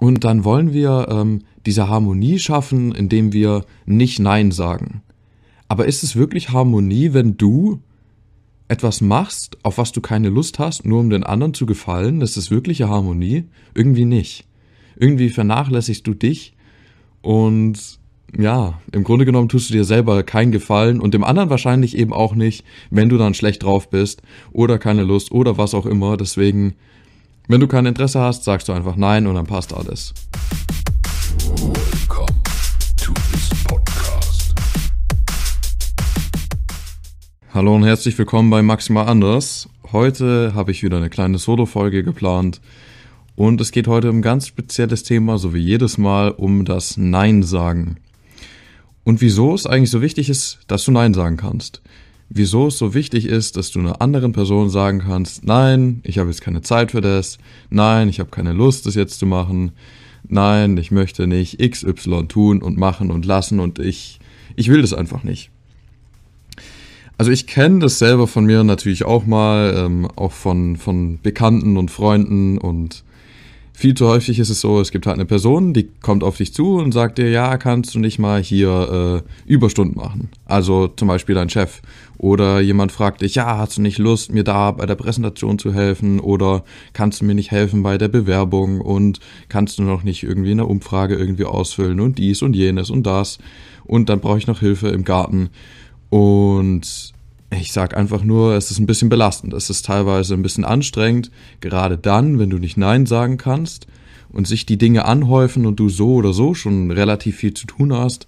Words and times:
Und 0.00 0.24
dann 0.24 0.44
wollen 0.44 0.72
wir 0.72 1.08
ähm, 1.10 1.42
diese 1.66 1.88
Harmonie 1.88 2.38
schaffen, 2.38 2.92
indem 2.92 3.32
wir 3.32 3.64
nicht 3.84 4.20
Nein 4.20 4.52
sagen. 4.52 5.02
Aber 5.66 5.86
ist 5.86 6.02
es 6.02 6.16
wirklich 6.16 6.50
Harmonie, 6.50 7.12
wenn 7.12 7.36
du 7.36 7.80
etwas 8.68 9.00
machst, 9.00 9.58
auf 9.62 9.78
was 9.78 9.92
du 9.92 10.00
keine 10.00 10.28
Lust 10.28 10.58
hast, 10.58 10.84
nur 10.84 11.00
um 11.00 11.10
den 11.10 11.24
anderen 11.24 11.54
zu 11.54 11.66
gefallen? 11.66 12.20
Ist 12.20 12.36
es 12.36 12.50
wirkliche 12.50 12.88
Harmonie? 12.88 13.44
Irgendwie 13.74 14.04
nicht. 14.04 14.46
Irgendwie 14.96 15.30
vernachlässigst 15.30 16.06
du 16.06 16.14
dich 16.14 16.54
und 17.22 17.98
ja, 18.36 18.80
im 18.92 19.04
Grunde 19.04 19.24
genommen 19.24 19.48
tust 19.48 19.70
du 19.70 19.72
dir 19.72 19.84
selber 19.84 20.22
keinen 20.22 20.52
Gefallen 20.52 21.00
und 21.00 21.14
dem 21.14 21.24
anderen 21.24 21.50
wahrscheinlich 21.50 21.96
eben 21.96 22.12
auch 22.12 22.34
nicht, 22.34 22.64
wenn 22.90 23.08
du 23.08 23.16
dann 23.16 23.34
schlecht 23.34 23.62
drauf 23.62 23.88
bist 23.88 24.22
oder 24.52 24.78
keine 24.78 25.02
Lust 25.02 25.32
oder 25.32 25.56
was 25.56 25.72
auch 25.72 25.86
immer. 25.86 26.16
Deswegen, 26.16 26.74
wenn 27.48 27.60
du 27.60 27.66
kein 27.66 27.86
Interesse 27.86 28.20
hast, 28.20 28.44
sagst 28.44 28.68
du 28.68 28.72
einfach 28.72 28.96
nein 28.96 29.26
und 29.26 29.34
dann 29.34 29.46
passt 29.46 29.72
alles. 29.72 30.12
Hallo 37.52 37.74
und 37.74 37.84
herzlich 37.84 38.16
willkommen 38.18 38.50
bei 38.50 38.62
Maximal 38.62 39.08
Anders. 39.08 39.68
Heute 39.90 40.52
habe 40.54 40.70
ich 40.70 40.82
wieder 40.82 40.98
eine 40.98 41.08
kleine 41.08 41.38
Solo-Folge 41.38 42.04
geplant 42.04 42.60
und 43.34 43.60
es 43.62 43.72
geht 43.72 43.88
heute 43.88 44.10
um 44.10 44.18
ein 44.18 44.22
ganz 44.22 44.46
spezielles 44.46 45.02
Thema, 45.02 45.38
so 45.38 45.54
wie 45.54 45.60
jedes 45.60 45.96
Mal, 45.96 46.30
um 46.30 46.66
das 46.66 46.98
Nein 46.98 47.42
sagen. 47.42 47.96
Und 49.04 49.22
wieso 49.22 49.54
es 49.54 49.64
eigentlich 49.64 49.90
so 49.90 50.02
wichtig 50.02 50.28
ist, 50.28 50.58
dass 50.66 50.84
du 50.84 50.92
Nein 50.92 51.14
sagen 51.14 51.38
kannst. 51.38 51.80
Wieso 52.30 52.66
es 52.66 52.76
so 52.76 52.92
wichtig 52.92 53.24
ist, 53.24 53.56
dass 53.56 53.70
du 53.70 53.78
einer 53.78 54.02
anderen 54.02 54.32
Person 54.32 54.68
sagen 54.68 55.00
kannst, 55.00 55.46
nein, 55.46 56.00
ich 56.04 56.18
habe 56.18 56.28
jetzt 56.28 56.42
keine 56.42 56.60
Zeit 56.60 56.90
für 56.90 57.00
das, 57.00 57.38
nein, 57.70 58.08
ich 58.08 58.20
habe 58.20 58.30
keine 58.30 58.52
Lust, 58.52 58.84
das 58.84 58.94
jetzt 58.94 59.18
zu 59.18 59.26
machen, 59.26 59.72
nein, 60.28 60.76
ich 60.76 60.90
möchte 60.90 61.26
nicht 61.26 61.58
XY 61.58 62.26
tun 62.28 62.60
und 62.60 62.76
machen 62.76 63.10
und 63.10 63.24
lassen 63.24 63.60
und 63.60 63.78
ich, 63.78 64.18
ich 64.56 64.68
will 64.68 64.82
das 64.82 64.92
einfach 64.92 65.24
nicht. 65.24 65.50
Also 67.16 67.32
ich 67.32 67.46
kenne 67.46 67.80
das 67.80 67.98
selber 67.98 68.26
von 68.26 68.44
mir 68.44 68.62
natürlich 68.62 69.04
auch 69.04 69.26
mal, 69.26 69.74
ähm, 69.76 70.06
auch 70.14 70.32
von, 70.32 70.76
von 70.76 71.18
Bekannten 71.20 71.76
und 71.76 71.90
Freunden 71.90 72.58
und 72.58 73.04
viel 73.78 73.94
zu 73.94 74.08
häufig 74.08 74.40
ist 74.40 74.50
es 74.50 74.60
so, 74.60 74.80
es 74.80 74.90
gibt 74.90 75.06
halt 75.06 75.14
eine 75.14 75.24
Person, 75.24 75.72
die 75.72 75.88
kommt 76.02 76.24
auf 76.24 76.36
dich 76.36 76.52
zu 76.52 76.78
und 76.78 76.90
sagt 76.90 77.16
dir, 77.16 77.30
ja, 77.30 77.56
kannst 77.58 77.94
du 77.94 78.00
nicht 78.00 78.18
mal 78.18 78.42
hier 78.42 79.22
äh, 79.24 79.48
Überstunden 79.48 79.96
machen? 79.96 80.30
Also 80.46 80.88
zum 80.88 81.06
Beispiel 81.06 81.36
dein 81.36 81.48
Chef. 81.48 81.80
Oder 82.16 82.58
jemand 82.58 82.90
fragt 82.90 83.20
dich, 83.20 83.36
ja, 83.36 83.56
hast 83.56 83.76
du 83.76 83.82
nicht 83.82 83.98
Lust, 83.98 84.32
mir 84.32 84.42
da 84.42 84.72
bei 84.72 84.84
der 84.84 84.96
Präsentation 84.96 85.60
zu 85.60 85.72
helfen? 85.72 86.18
Oder 86.18 86.64
kannst 86.92 87.20
du 87.20 87.24
mir 87.24 87.36
nicht 87.36 87.52
helfen 87.52 87.84
bei 87.84 87.98
der 87.98 88.08
Bewerbung? 88.08 88.80
Und 88.80 89.20
kannst 89.48 89.78
du 89.78 89.84
noch 89.84 90.02
nicht 90.02 90.24
irgendwie 90.24 90.50
eine 90.50 90.66
Umfrage 90.66 91.14
irgendwie 91.14 91.44
ausfüllen 91.44 92.00
und 92.00 92.18
dies 92.18 92.42
und 92.42 92.56
jenes 92.56 92.90
und 92.90 93.06
das? 93.06 93.38
Und 93.84 94.08
dann 94.08 94.18
brauche 94.18 94.38
ich 94.38 94.48
noch 94.48 94.58
Hilfe 94.58 94.88
im 94.88 95.04
Garten. 95.04 95.50
Und 96.10 97.12
ich 97.50 97.72
sag 97.72 97.96
einfach 97.96 98.22
nur, 98.22 98.54
es 98.54 98.70
ist 98.70 98.78
ein 98.78 98.86
bisschen 98.86 99.08
belastend. 99.08 99.54
Es 99.54 99.70
ist 99.70 99.86
teilweise 99.86 100.34
ein 100.34 100.42
bisschen 100.42 100.64
anstrengend, 100.64 101.30
gerade 101.60 101.96
dann, 101.96 102.38
wenn 102.38 102.50
du 102.50 102.58
nicht 102.58 102.76
Nein 102.76 103.06
sagen 103.06 103.38
kannst 103.38 103.86
und 104.30 104.46
sich 104.46 104.66
die 104.66 104.76
Dinge 104.76 105.06
anhäufen 105.06 105.64
und 105.64 105.80
du 105.80 105.88
so 105.88 106.14
oder 106.14 106.32
so 106.32 106.54
schon 106.54 106.90
relativ 106.90 107.36
viel 107.36 107.54
zu 107.54 107.66
tun 107.66 107.92
hast 107.92 108.26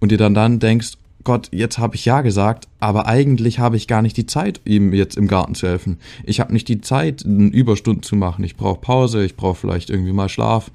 und 0.00 0.10
dir 0.10 0.18
dann 0.18 0.34
dann 0.34 0.58
denkst, 0.58 0.94
Gott, 1.24 1.48
jetzt 1.52 1.78
habe 1.78 1.96
ich 1.96 2.04
ja 2.04 2.20
gesagt, 2.20 2.68
aber 2.80 3.06
eigentlich 3.06 3.58
habe 3.58 3.76
ich 3.76 3.88
gar 3.88 4.02
nicht 4.02 4.16
die 4.18 4.26
Zeit, 4.26 4.60
ihm 4.66 4.92
jetzt 4.92 5.16
im 5.16 5.26
Garten 5.26 5.54
zu 5.54 5.66
helfen. 5.66 5.98
Ich 6.22 6.38
habe 6.38 6.52
nicht 6.52 6.68
die 6.68 6.82
Zeit, 6.82 7.24
einen 7.24 7.50
Überstunden 7.50 8.02
zu 8.02 8.14
machen. 8.14 8.44
Ich 8.44 8.56
brauche 8.56 8.80
Pause, 8.80 9.24
ich 9.24 9.34
brauche 9.34 9.58
vielleicht 9.58 9.88
irgendwie 9.88 10.12
mal 10.12 10.28
Schlaf 10.28 10.70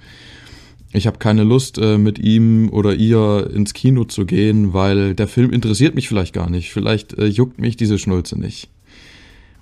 ich 0.91 1.05
habe 1.05 1.19
keine 1.19 1.43
Lust, 1.43 1.77
äh, 1.77 1.97
mit 1.97 2.17
ihm 2.17 2.69
oder 2.69 2.95
ihr 2.95 3.49
ins 3.53 3.73
Kino 3.73 4.05
zu 4.05 4.25
gehen, 4.25 4.73
weil 4.73 5.13
der 5.13 5.27
Film 5.27 5.51
interessiert 5.51 5.93
mich 5.93 6.07
vielleicht 6.07 6.33
gar 6.33 6.49
nicht. 6.49 6.71
Vielleicht 6.71 7.13
äh, 7.13 7.27
juckt 7.27 7.59
mich 7.59 7.77
diese 7.77 7.99
Schnulze 7.99 8.39
nicht. 8.39 8.69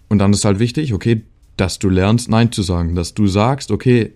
Und 0.08 0.20
dann 0.20 0.32
ist 0.32 0.46
halt 0.46 0.60
wichtig, 0.60 0.94
okay, 0.94 1.24
dass 1.58 1.80
du 1.80 1.90
lernst, 1.90 2.30
Nein 2.30 2.52
zu 2.52 2.62
sagen, 2.62 2.96
dass 2.96 3.14
du 3.14 3.28
sagst, 3.28 3.72
okay, 3.72 4.14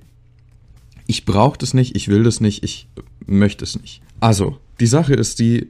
ich 1.05 1.25
brauche 1.25 1.57
das 1.57 1.73
nicht, 1.73 1.97
ich 1.97 2.07
will 2.07 2.23
das 2.23 2.39
nicht, 2.39 2.63
ich 2.63 2.87
möchte 3.25 3.65
es 3.65 3.79
nicht. 3.79 4.01
Also, 4.21 4.57
die 4.79 4.87
Sache 4.87 5.13
ist 5.13 5.39
die, 5.39 5.67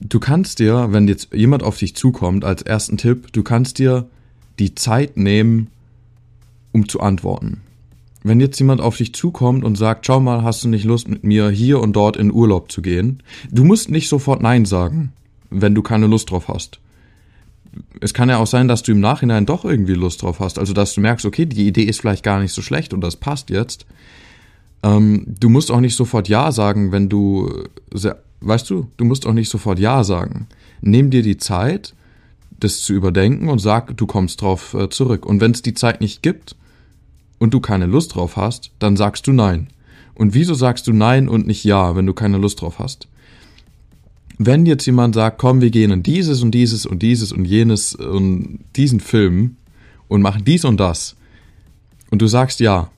du 0.00 0.20
kannst 0.20 0.58
dir, 0.58 0.88
wenn 0.90 1.08
jetzt 1.08 1.32
jemand 1.32 1.62
auf 1.62 1.78
dich 1.78 1.96
zukommt, 1.96 2.44
als 2.44 2.60
ersten 2.60 2.98
Tipp, 2.98 3.32
du 3.32 3.42
kannst 3.42 3.78
dir 3.78 4.10
die 4.58 4.74
Zeit 4.74 5.16
nehmen, 5.16 5.68
um 6.72 6.86
zu 6.86 7.00
antworten 7.00 7.62
wenn 8.26 8.40
jetzt 8.40 8.58
jemand 8.58 8.80
auf 8.80 8.96
dich 8.96 9.14
zukommt 9.14 9.64
und 9.64 9.76
sagt, 9.76 10.04
schau 10.04 10.18
mal, 10.18 10.42
hast 10.42 10.64
du 10.64 10.68
nicht 10.68 10.84
Lust 10.84 11.06
mit 11.06 11.22
mir 11.22 11.48
hier 11.48 11.80
und 11.80 11.94
dort 11.94 12.16
in 12.16 12.32
Urlaub 12.32 12.72
zu 12.72 12.82
gehen? 12.82 13.22
Du 13.52 13.62
musst 13.62 13.88
nicht 13.88 14.08
sofort 14.08 14.42
Nein 14.42 14.64
sagen, 14.64 15.12
wenn 15.50 15.76
du 15.76 15.82
keine 15.82 16.08
Lust 16.08 16.30
drauf 16.30 16.48
hast. 16.48 16.80
Es 18.00 18.14
kann 18.14 18.28
ja 18.28 18.38
auch 18.38 18.46
sein, 18.48 18.66
dass 18.66 18.82
du 18.82 18.90
im 18.90 19.00
Nachhinein 19.00 19.46
doch 19.46 19.64
irgendwie 19.64 19.94
Lust 19.94 20.22
drauf 20.22 20.40
hast. 20.40 20.58
Also, 20.58 20.72
dass 20.72 20.94
du 20.94 21.00
merkst, 21.00 21.24
okay, 21.24 21.46
die 21.46 21.68
Idee 21.68 21.84
ist 21.84 22.00
vielleicht 22.00 22.24
gar 22.24 22.40
nicht 22.40 22.52
so 22.52 22.62
schlecht 22.62 22.92
und 22.92 23.00
das 23.00 23.14
passt 23.14 23.50
jetzt. 23.50 23.86
Ähm, 24.82 25.24
du 25.38 25.48
musst 25.48 25.70
auch 25.70 25.80
nicht 25.80 25.94
sofort 25.94 26.28
Ja 26.28 26.50
sagen, 26.50 26.90
wenn 26.90 27.08
du, 27.08 27.64
weißt 28.40 28.68
du, 28.68 28.88
du 28.96 29.04
musst 29.04 29.24
auch 29.26 29.34
nicht 29.34 29.50
sofort 29.50 29.78
Ja 29.78 30.02
sagen. 30.02 30.48
Nimm 30.80 31.10
dir 31.10 31.22
die 31.22 31.36
Zeit, 31.36 31.94
das 32.58 32.80
zu 32.80 32.92
überdenken 32.92 33.48
und 33.50 33.60
sag, 33.60 33.96
du 33.96 34.06
kommst 34.06 34.40
drauf 34.42 34.74
äh, 34.74 34.88
zurück. 34.88 35.26
Und 35.26 35.40
wenn 35.40 35.52
es 35.52 35.62
die 35.62 35.74
Zeit 35.74 36.00
nicht 36.00 36.22
gibt, 36.22 36.56
und 37.38 37.52
du 37.54 37.60
keine 37.60 37.86
Lust 37.86 38.14
drauf 38.14 38.36
hast, 38.36 38.70
dann 38.78 38.96
sagst 38.96 39.26
du 39.26 39.32
Nein. 39.32 39.68
Und 40.14 40.34
wieso 40.34 40.54
sagst 40.54 40.86
du 40.86 40.92
Nein 40.92 41.28
und 41.28 41.46
nicht 41.46 41.64
Ja, 41.64 41.94
wenn 41.94 42.06
du 42.06 42.14
keine 42.14 42.38
Lust 42.38 42.60
drauf 42.60 42.78
hast? 42.78 43.08
Wenn 44.38 44.66
jetzt 44.66 44.86
jemand 44.86 45.14
sagt, 45.14 45.38
komm, 45.38 45.60
wir 45.60 45.70
gehen 45.70 45.90
in 45.90 46.02
dieses 46.02 46.42
und 46.42 46.50
dieses 46.52 46.86
und 46.86 47.02
dieses 47.02 47.32
und 47.32 47.44
jenes 47.44 47.94
und 47.94 48.60
diesen 48.76 49.00
Film 49.00 49.56
und 50.08 50.22
machen 50.22 50.44
dies 50.44 50.64
und 50.64 50.78
das 50.78 51.16
und 52.10 52.22
du 52.22 52.26
sagst 52.26 52.60
Ja 52.60 52.90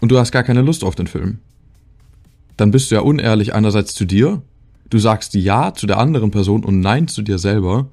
und 0.00 0.10
du 0.10 0.18
hast 0.18 0.32
gar 0.32 0.44
keine 0.44 0.62
Lust 0.62 0.84
auf 0.84 0.94
den 0.94 1.06
Film, 1.06 1.38
dann 2.56 2.70
bist 2.70 2.90
du 2.90 2.96
ja 2.96 3.00
unehrlich 3.00 3.54
einerseits 3.54 3.94
zu 3.94 4.04
dir, 4.04 4.42
du 4.90 4.98
sagst 4.98 5.34
Ja 5.34 5.74
zu 5.74 5.86
der 5.86 5.98
anderen 5.98 6.30
Person 6.30 6.64
und 6.64 6.80
Nein 6.80 7.08
zu 7.08 7.22
dir 7.22 7.38
selber 7.38 7.88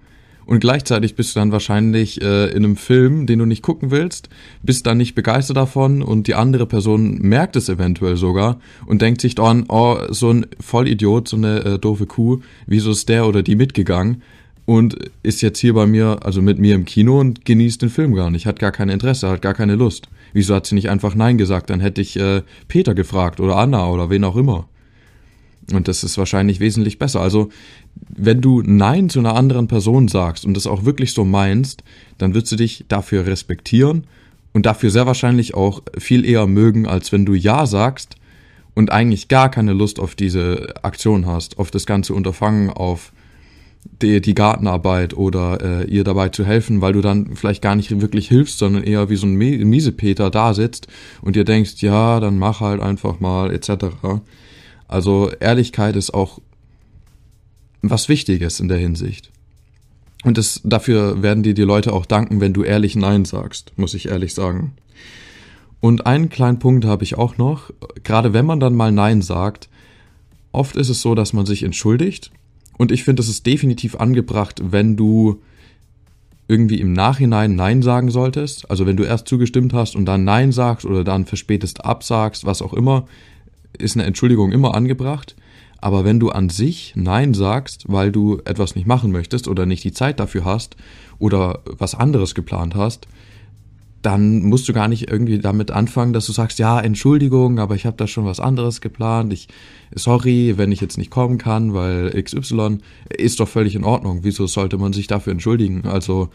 und 0.45 0.59
gleichzeitig 0.59 1.15
bist 1.15 1.35
du 1.35 1.39
dann 1.39 1.51
wahrscheinlich 1.51 2.21
äh, 2.21 2.47
in 2.51 2.63
einem 2.63 2.75
Film, 2.75 3.25
den 3.25 3.39
du 3.39 3.45
nicht 3.45 3.61
gucken 3.61 3.91
willst, 3.91 4.29
bist 4.63 4.85
dann 4.85 4.97
nicht 4.97 5.15
begeistert 5.15 5.57
davon 5.57 6.01
und 6.01 6.27
die 6.27 6.35
andere 6.35 6.65
Person 6.65 7.19
merkt 7.19 7.55
es 7.55 7.69
eventuell 7.69 8.17
sogar 8.17 8.59
und 8.85 9.01
denkt 9.01 9.21
sich 9.21 9.35
dann, 9.35 9.65
oh, 9.69 9.97
so 10.09 10.31
ein 10.31 10.45
Vollidiot, 10.59 11.27
so 11.27 11.37
eine 11.37 11.63
äh, 11.63 11.79
doofe 11.79 12.05
Kuh, 12.05 12.39
wieso 12.67 12.91
ist 12.91 13.09
der 13.09 13.27
oder 13.27 13.43
die 13.43 13.55
mitgegangen? 13.55 14.21
Und 14.65 14.95
ist 15.23 15.41
jetzt 15.41 15.59
hier 15.59 15.73
bei 15.73 15.87
mir, 15.87 16.19
also 16.21 16.41
mit 16.41 16.59
mir 16.59 16.75
im 16.75 16.85
Kino 16.85 17.19
und 17.19 17.45
genießt 17.45 17.81
den 17.81 17.89
Film 17.89 18.13
gar 18.13 18.29
nicht, 18.29 18.45
hat 18.45 18.59
gar 18.59 18.71
kein 18.71 18.89
Interesse, 18.89 19.27
hat 19.27 19.41
gar 19.41 19.53
keine 19.53 19.75
Lust. 19.75 20.07
Wieso 20.33 20.55
hat 20.55 20.65
sie 20.65 20.75
nicht 20.75 20.89
einfach 20.89 21.15
Nein 21.15 21.37
gesagt? 21.37 21.69
Dann 21.69 21.79
hätte 21.79 21.99
ich 21.99 22.17
äh, 22.17 22.43
Peter 22.67 22.93
gefragt 22.93 23.39
oder 23.39 23.57
Anna 23.57 23.89
oder 23.89 24.09
wen 24.09 24.23
auch 24.23 24.37
immer. 24.37 24.67
Und 25.71 25.87
das 25.87 26.03
ist 26.03 26.17
wahrscheinlich 26.17 26.59
wesentlich 26.59 26.99
besser. 26.99 27.21
Also, 27.21 27.49
wenn 28.09 28.41
du 28.41 28.61
Nein 28.61 29.09
zu 29.09 29.19
einer 29.19 29.35
anderen 29.35 29.67
Person 29.67 30.07
sagst 30.07 30.45
und 30.45 30.55
das 30.55 30.67
auch 30.67 30.85
wirklich 30.85 31.13
so 31.13 31.23
meinst, 31.23 31.83
dann 32.17 32.33
wirst 32.33 32.51
du 32.51 32.55
dich 32.55 32.85
dafür 32.87 33.25
respektieren 33.25 34.05
und 34.53 34.65
dafür 34.65 34.89
sehr 34.89 35.05
wahrscheinlich 35.05 35.53
auch 35.53 35.81
viel 35.97 36.25
eher 36.25 36.47
mögen, 36.47 36.87
als 36.87 37.11
wenn 37.11 37.25
du 37.25 37.33
Ja 37.33 37.65
sagst 37.65 38.15
und 38.73 38.91
eigentlich 38.91 39.27
gar 39.27 39.49
keine 39.49 39.73
Lust 39.73 39.99
auf 39.99 40.15
diese 40.15 40.73
Aktion 40.83 41.25
hast, 41.25 41.59
auf 41.59 41.71
das 41.71 41.85
ganze 41.85 42.13
Unterfangen, 42.13 42.69
auf 42.69 43.11
die, 44.01 44.21
die 44.21 44.35
Gartenarbeit 44.35 45.15
oder 45.15 45.59
äh, 45.61 45.89
ihr 45.89 46.03
dabei 46.03 46.29
zu 46.29 46.45
helfen, 46.45 46.81
weil 46.81 46.93
du 46.93 47.01
dann 47.01 47.35
vielleicht 47.35 47.61
gar 47.61 47.75
nicht 47.75 48.01
wirklich 48.01 48.27
hilfst, 48.27 48.59
sondern 48.59 48.83
eher 48.83 49.09
wie 49.09 49.15
so 49.15 49.25
ein 49.25 49.35
Miesepeter 49.35 50.29
da 50.29 50.53
sitzt 50.53 50.87
und 51.21 51.35
dir 51.35 51.45
denkst, 51.45 51.75
ja, 51.81 52.19
dann 52.19 52.37
mach 52.37 52.59
halt 52.59 52.81
einfach 52.81 53.19
mal 53.19 53.51
etc. 53.51 53.85
Also 54.91 55.31
Ehrlichkeit 55.39 55.95
ist 55.95 56.13
auch 56.13 56.39
was 57.81 58.09
Wichtiges 58.09 58.59
in 58.59 58.67
der 58.67 58.77
Hinsicht. 58.77 59.31
Und 60.23 60.37
das, 60.37 60.61
dafür 60.63 61.23
werden 61.23 61.43
dir 61.43 61.53
die 61.53 61.63
Leute 61.63 61.93
auch 61.93 62.05
danken, 62.05 62.41
wenn 62.41 62.53
du 62.53 62.63
ehrlich 62.63 62.95
Nein 62.95 63.25
sagst, 63.25 63.71
muss 63.77 63.93
ich 63.93 64.09
ehrlich 64.09 64.33
sagen. 64.33 64.73
Und 65.79 66.05
einen 66.05 66.29
kleinen 66.29 66.59
Punkt 66.59 66.85
habe 66.85 67.03
ich 67.03 67.17
auch 67.17 67.37
noch. 67.37 67.71
Gerade 68.03 68.33
wenn 68.33 68.45
man 68.45 68.59
dann 68.59 68.75
mal 68.75 68.91
Nein 68.91 69.21
sagt, 69.21 69.69
oft 70.51 70.75
ist 70.75 70.89
es 70.89 71.01
so, 71.01 71.15
dass 71.15 71.33
man 71.33 71.45
sich 71.45 71.63
entschuldigt. 71.63 72.29
Und 72.77 72.91
ich 72.91 73.03
finde, 73.03 73.23
es 73.23 73.29
ist 73.29 73.45
definitiv 73.45 73.95
angebracht, 73.95 74.61
wenn 74.63 74.95
du 74.95 75.41
irgendwie 76.47 76.81
im 76.81 76.91
Nachhinein 76.91 77.55
Nein 77.55 77.81
sagen 77.81 78.11
solltest. 78.11 78.69
Also 78.69 78.85
wenn 78.85 78.97
du 78.97 79.03
erst 79.03 79.27
zugestimmt 79.27 79.73
hast 79.73 79.95
und 79.95 80.05
dann 80.05 80.25
Nein 80.25 80.51
sagst 80.51 80.85
oder 80.85 81.03
dann 81.05 81.25
verspätest 81.25 81.85
absagst, 81.85 82.45
was 82.45 82.61
auch 82.61 82.73
immer, 82.73 83.07
ist 83.77 83.95
eine 83.95 84.05
Entschuldigung 84.05 84.51
immer 84.51 84.75
angebracht. 84.75 85.35
Aber 85.81 86.05
wenn 86.05 86.19
du 86.19 86.29
an 86.29 86.49
sich 86.49 86.93
Nein 86.95 87.33
sagst, 87.33 87.85
weil 87.87 88.11
du 88.11 88.39
etwas 88.45 88.75
nicht 88.75 88.87
machen 88.87 89.11
möchtest 89.11 89.47
oder 89.47 89.65
nicht 89.65 89.83
die 89.83 89.91
Zeit 89.91 90.19
dafür 90.19 90.45
hast 90.45 90.75
oder 91.17 91.61
was 91.65 91.95
anderes 91.95 92.35
geplant 92.35 92.75
hast, 92.75 93.07
dann 94.01 94.43
musst 94.43 94.67
du 94.67 94.73
gar 94.73 94.87
nicht 94.87 95.09
irgendwie 95.09 95.39
damit 95.39 95.69
anfangen, 95.71 96.13
dass 96.13 96.25
du 96.25 96.31
sagst, 96.31 96.59
ja, 96.59 96.79
Entschuldigung, 96.79 97.59
aber 97.59 97.75
ich 97.75 97.85
habe 97.85 97.97
da 97.97 98.07
schon 98.07 98.25
was 98.25 98.39
anderes 98.39 98.81
geplant. 98.81 99.31
Ich 99.31 99.47
sorry, 99.93 100.57
wenn 100.57 100.71
ich 100.71 100.81
jetzt 100.81 100.97
nicht 100.97 101.11
kommen 101.11 101.37
kann, 101.37 101.73
weil 101.73 102.09
XY 102.21 102.79
ist 103.09 103.39
doch 103.39 103.47
völlig 103.47 103.75
in 103.75 103.83
Ordnung. 103.83 104.19
Wieso 104.23 104.47
sollte 104.47 104.77
man 104.77 104.93
sich 104.93 105.07
dafür 105.07 105.31
entschuldigen? 105.31 105.85
Also 105.85 106.29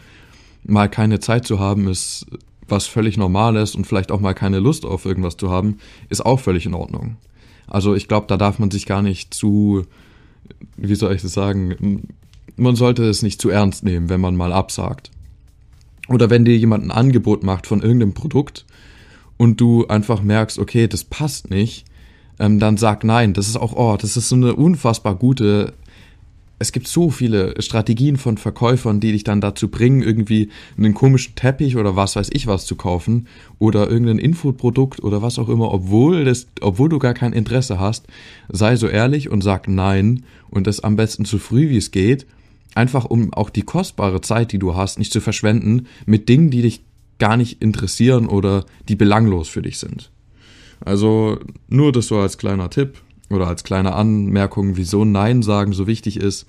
mal 0.63 0.89
keine 0.89 1.19
Zeit 1.19 1.45
zu 1.45 1.59
haben 1.59 1.87
ist 1.87 2.25
was 2.69 2.87
völlig 2.87 3.17
normales 3.17 3.75
und 3.75 3.85
vielleicht 3.85 4.11
auch 4.11 4.19
mal 4.19 4.33
keine 4.33 4.59
Lust 4.59 4.85
auf 4.85 5.05
irgendwas 5.05 5.37
zu 5.37 5.49
haben, 5.49 5.77
ist 6.09 6.25
auch 6.25 6.39
völlig 6.39 6.65
in 6.65 6.73
Ordnung. 6.73 7.17
Also 7.67 7.95
ich 7.95 8.07
glaube, 8.07 8.27
da 8.27 8.37
darf 8.37 8.59
man 8.59 8.71
sich 8.71 8.85
gar 8.85 9.01
nicht 9.01 9.33
zu, 9.33 9.85
wie 10.77 10.95
soll 10.95 11.13
ich 11.13 11.21
das 11.21 11.33
sagen, 11.33 12.07
man 12.55 12.75
sollte 12.75 13.03
es 13.03 13.21
nicht 13.21 13.41
zu 13.41 13.49
ernst 13.49 13.83
nehmen, 13.83 14.09
wenn 14.09 14.21
man 14.21 14.35
mal 14.35 14.53
absagt. 14.53 15.11
Oder 16.07 16.29
wenn 16.29 16.45
dir 16.45 16.57
jemand 16.57 16.85
ein 16.85 16.91
Angebot 16.91 17.43
macht 17.43 17.67
von 17.67 17.81
irgendeinem 17.81 18.13
Produkt 18.13 18.65
und 19.35 19.59
du 19.59 19.87
einfach 19.87 20.21
merkst, 20.21 20.57
okay, 20.57 20.87
das 20.87 21.03
passt 21.03 21.49
nicht, 21.49 21.85
ähm, 22.39 22.59
dann 22.59 22.77
sag 22.77 23.03
nein. 23.03 23.33
Das 23.33 23.47
ist 23.47 23.57
auch, 23.57 23.73
oh, 23.73 23.97
das 23.99 24.17
ist 24.17 24.29
so 24.29 24.35
eine 24.35 24.55
unfassbar 24.55 25.15
gute. 25.15 25.73
Es 26.59 26.71
gibt 26.71 26.87
so 26.87 27.11
viele 27.11 27.61
Strategien 27.61 28.17
von 28.17 28.37
Verkäufern, 28.37 28.99
die 28.99 29.11
dich 29.11 29.23
dann 29.23 29.41
dazu 29.41 29.67
bringen, 29.67 30.01
irgendwie 30.01 30.49
einen 30.77 30.95
komischen 30.95 31.35
Teppich 31.35 31.77
oder 31.77 31.95
was 31.95 32.15
weiß 32.15 32.29
ich 32.33 32.47
was 32.47 32.65
zu 32.65 32.75
kaufen 32.75 33.27
oder 33.59 33.89
irgendein 33.89 34.17
Infoprodukt 34.17 35.03
oder 35.03 35.21
was 35.21 35.37
auch 35.37 35.49
immer, 35.49 35.71
obwohl, 35.71 36.25
das, 36.25 36.47
obwohl 36.61 36.89
du 36.89 36.97
gar 36.97 37.13
kein 37.13 37.33
Interesse 37.33 37.79
hast. 37.79 38.07
Sei 38.49 38.75
so 38.75 38.87
ehrlich 38.87 39.29
und 39.29 39.41
sag 39.41 39.67
nein 39.67 40.23
und 40.49 40.65
das 40.65 40.79
am 40.79 40.95
besten 40.95 41.25
so 41.25 41.37
früh 41.37 41.69
wie 41.69 41.77
es 41.77 41.91
geht 41.91 42.25
einfach 42.77 43.05
um 43.05 43.33
auch 43.33 43.49
die 43.49 43.63
kostbare 43.63 44.21
Zeit, 44.21 44.51
die 44.51 44.59
du 44.59 44.75
hast, 44.75 44.99
nicht 44.99 45.11
zu 45.11 45.19
verschwenden 45.19 45.87
mit 46.05 46.29
Dingen, 46.29 46.51
die 46.51 46.61
dich 46.61 46.83
gar 47.19 47.35
nicht 47.35 47.61
interessieren 47.61 48.27
oder 48.27 48.65
die 48.87 48.95
belanglos 48.95 49.49
für 49.49 49.63
dich 49.63 49.79
sind. 49.79 50.11
Also 50.79 51.39
nur 51.67 51.91
das 51.91 52.07
so 52.07 52.19
als 52.19 52.37
kleiner 52.37 52.69
Tipp 52.69 53.01
oder 53.29 53.47
als 53.47 53.63
kleine 53.63 53.93
Anmerkung, 53.93 54.77
wieso 54.77 55.05
Nein 55.05 55.41
sagen 55.43 55.73
so 55.73 55.87
wichtig 55.87 56.17
ist. 56.17 56.45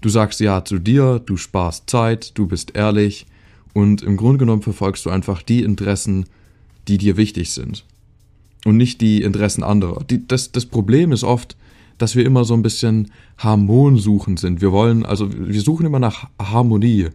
Du 0.00 0.08
sagst 0.08 0.40
Ja 0.40 0.64
zu 0.64 0.78
dir, 0.78 1.20
du 1.24 1.36
sparst 1.36 1.88
Zeit, 1.88 2.36
du 2.36 2.46
bist 2.46 2.76
ehrlich 2.76 3.26
und 3.72 4.02
im 4.02 4.16
Grunde 4.16 4.38
genommen 4.38 4.62
verfolgst 4.62 5.06
du 5.06 5.10
einfach 5.10 5.42
die 5.42 5.62
Interessen, 5.62 6.26
die 6.88 6.98
dir 6.98 7.16
wichtig 7.16 7.52
sind 7.52 7.84
und 8.64 8.76
nicht 8.76 9.00
die 9.00 9.22
Interessen 9.22 9.62
anderer. 9.62 10.02
Die, 10.04 10.26
das, 10.26 10.52
das 10.52 10.66
Problem 10.66 11.12
ist 11.12 11.24
oft, 11.24 11.56
dass 11.98 12.16
wir 12.16 12.24
immer 12.24 12.44
so 12.44 12.54
ein 12.54 12.62
bisschen 12.62 13.10
harmonsuchend 13.38 14.40
sind. 14.40 14.60
Wir 14.60 14.72
wollen, 14.72 15.06
also 15.06 15.28
wir 15.32 15.60
suchen 15.60 15.86
immer 15.86 16.00
nach 16.00 16.28
Harmonie. 16.40 17.08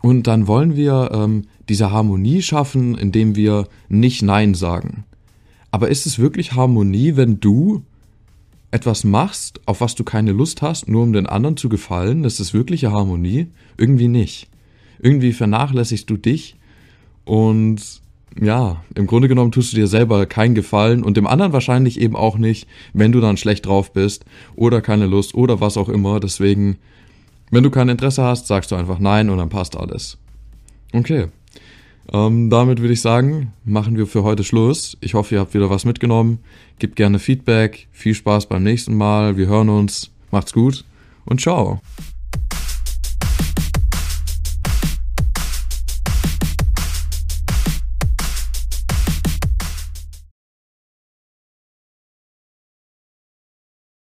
Und 0.00 0.26
dann 0.26 0.46
wollen 0.46 0.74
wir 0.74 1.10
ähm, 1.12 1.44
diese 1.68 1.90
Harmonie 1.90 2.42
schaffen, 2.42 2.96
indem 2.96 3.36
wir 3.36 3.68
nicht 3.88 4.22
Nein 4.22 4.54
sagen. 4.54 5.04
Aber 5.72 5.88
ist 5.88 6.06
es 6.06 6.20
wirklich 6.20 6.52
Harmonie, 6.52 7.16
wenn 7.16 7.40
du 7.40 7.82
etwas 8.70 9.04
machst, 9.04 9.60
auf 9.66 9.80
was 9.80 9.94
du 9.94 10.04
keine 10.04 10.32
Lust 10.32 10.62
hast, 10.62 10.88
nur 10.88 11.02
um 11.02 11.12
den 11.12 11.26
anderen 11.26 11.56
zu 11.56 11.68
gefallen? 11.68 12.24
Ist 12.24 12.40
es 12.40 12.54
wirkliche 12.54 12.92
Harmonie? 12.92 13.48
Irgendwie 13.76 14.08
nicht. 14.08 14.48
Irgendwie 15.00 15.32
vernachlässigst 15.32 16.08
du 16.08 16.16
dich 16.16 16.56
und 17.24 18.02
ja, 18.40 18.82
im 18.94 19.06
Grunde 19.06 19.28
genommen 19.28 19.52
tust 19.52 19.72
du 19.72 19.76
dir 19.76 19.86
selber 19.86 20.24
keinen 20.26 20.54
Gefallen 20.54 21.02
und 21.02 21.16
dem 21.16 21.26
anderen 21.26 21.52
wahrscheinlich 21.52 22.00
eben 22.00 22.16
auch 22.16 22.38
nicht, 22.38 22.66
wenn 22.92 23.12
du 23.12 23.20
dann 23.20 23.36
schlecht 23.36 23.66
drauf 23.66 23.92
bist 23.92 24.24
oder 24.56 24.80
keine 24.80 25.06
Lust 25.06 25.34
oder 25.34 25.60
was 25.60 25.76
auch 25.76 25.88
immer. 25.88 26.20
Deswegen, 26.20 26.78
wenn 27.50 27.62
du 27.62 27.70
kein 27.70 27.88
Interesse 27.88 28.22
hast, 28.22 28.46
sagst 28.46 28.70
du 28.70 28.76
einfach 28.76 28.98
nein 28.98 29.28
und 29.28 29.38
dann 29.38 29.50
passt 29.50 29.76
alles. 29.76 30.18
Okay. 30.92 31.26
Ähm, 32.12 32.50
damit 32.50 32.80
würde 32.80 32.94
ich 32.94 33.00
sagen, 33.00 33.52
machen 33.64 33.96
wir 33.96 34.06
für 34.06 34.22
heute 34.22 34.44
Schluss. 34.44 34.96
Ich 35.00 35.14
hoffe, 35.14 35.34
ihr 35.34 35.40
habt 35.40 35.54
wieder 35.54 35.70
was 35.70 35.84
mitgenommen. 35.84 36.38
Gebt 36.78 36.96
gerne 36.96 37.18
Feedback. 37.18 37.88
Viel 37.92 38.14
Spaß 38.14 38.46
beim 38.46 38.62
nächsten 38.62 38.96
Mal. 38.96 39.36
Wir 39.36 39.46
hören 39.46 39.68
uns. 39.68 40.10
Macht's 40.30 40.52
gut 40.52 40.84
und 41.24 41.40
ciao. 41.40 41.80